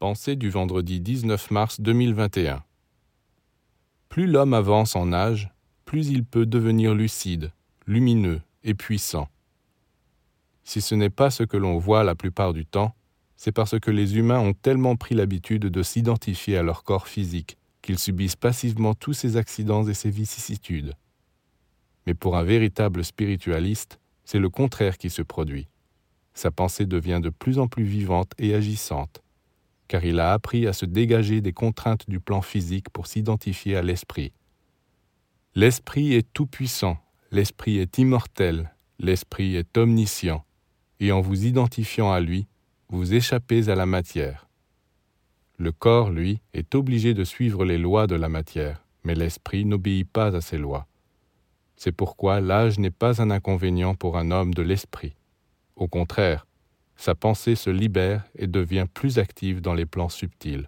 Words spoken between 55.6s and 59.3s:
Au contraire, sa pensée se libère et devient plus